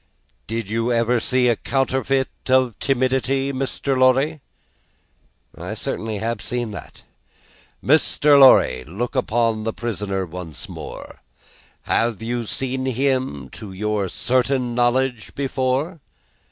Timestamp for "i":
5.55-5.75